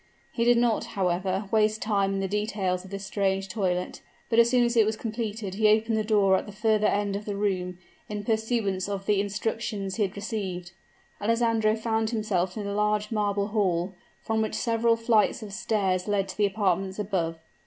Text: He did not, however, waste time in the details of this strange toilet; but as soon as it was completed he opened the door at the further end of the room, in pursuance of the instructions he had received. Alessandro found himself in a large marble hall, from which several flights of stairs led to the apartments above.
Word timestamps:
He 0.31 0.43
did 0.43 0.57
not, 0.57 0.83
however, 0.97 1.47
waste 1.51 1.79
time 1.83 2.13
in 2.15 2.21
the 2.21 2.27
details 2.27 2.83
of 2.83 2.89
this 2.89 3.05
strange 3.05 3.47
toilet; 3.47 4.01
but 4.31 4.39
as 4.39 4.49
soon 4.49 4.63
as 4.65 4.75
it 4.75 4.83
was 4.87 4.95
completed 4.97 5.53
he 5.53 5.69
opened 5.69 5.95
the 5.95 6.03
door 6.03 6.35
at 6.35 6.47
the 6.47 6.51
further 6.51 6.87
end 6.87 7.15
of 7.15 7.25
the 7.25 7.35
room, 7.35 7.77
in 8.09 8.23
pursuance 8.23 8.89
of 8.89 9.05
the 9.05 9.21
instructions 9.21 9.97
he 9.97 10.01
had 10.01 10.15
received. 10.15 10.71
Alessandro 11.21 11.75
found 11.75 12.09
himself 12.09 12.57
in 12.57 12.65
a 12.65 12.73
large 12.73 13.11
marble 13.11 13.49
hall, 13.49 13.93
from 14.23 14.41
which 14.41 14.55
several 14.55 14.95
flights 14.95 15.43
of 15.43 15.53
stairs 15.53 16.07
led 16.07 16.27
to 16.29 16.35
the 16.37 16.47
apartments 16.47 16.97
above. 16.97 17.37